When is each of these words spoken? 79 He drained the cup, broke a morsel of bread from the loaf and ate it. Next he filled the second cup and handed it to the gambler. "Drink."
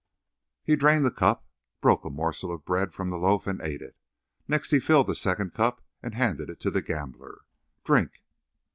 79 0.61 0.61
He 0.75 0.79
drained 0.79 1.05
the 1.05 1.11
cup, 1.11 1.45
broke 1.79 2.03
a 2.03 2.09
morsel 2.09 2.51
of 2.51 2.65
bread 2.65 2.91
from 2.91 3.11
the 3.11 3.19
loaf 3.19 3.45
and 3.45 3.61
ate 3.61 3.83
it. 3.83 3.95
Next 4.47 4.71
he 4.71 4.79
filled 4.79 5.05
the 5.05 5.13
second 5.13 5.53
cup 5.53 5.85
and 6.01 6.15
handed 6.15 6.49
it 6.49 6.59
to 6.61 6.71
the 6.71 6.81
gambler. 6.81 7.41
"Drink." 7.83 8.23